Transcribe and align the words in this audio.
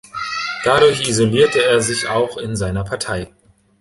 Dadurch 0.63 1.07
isolierte 1.07 1.63
er 1.63 1.79
sich 1.79 2.07
auch 2.09 2.37
in 2.37 2.55
seiner 2.55 2.83
Partei. 2.83 3.31